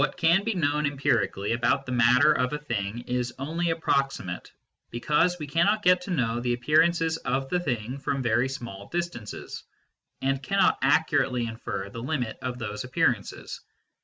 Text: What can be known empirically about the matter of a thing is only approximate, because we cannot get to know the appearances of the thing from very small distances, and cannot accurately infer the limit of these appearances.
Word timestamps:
What 0.01 0.17
can 0.17 0.43
be 0.43 0.55
known 0.55 0.87
empirically 0.87 1.51
about 1.51 1.85
the 1.85 1.91
matter 1.91 2.31
of 2.33 2.53
a 2.53 2.57
thing 2.57 3.01
is 3.05 3.35
only 3.37 3.69
approximate, 3.69 4.51
because 4.89 5.37
we 5.37 5.45
cannot 5.45 5.83
get 5.83 6.01
to 6.01 6.09
know 6.09 6.39
the 6.39 6.53
appearances 6.55 7.17
of 7.17 7.49
the 7.49 7.59
thing 7.59 7.99
from 7.99 8.23
very 8.23 8.49
small 8.49 8.87
distances, 8.89 9.63
and 10.19 10.41
cannot 10.41 10.79
accurately 10.81 11.45
infer 11.45 11.91
the 11.91 12.01
limit 12.01 12.39
of 12.41 12.57
these 12.57 12.83
appearances. 12.83 13.61